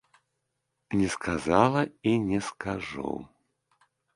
Не 1.01 1.07
сказала 1.17 1.81
і 2.13 2.17
не 2.25 2.41
скажу. 2.51 3.09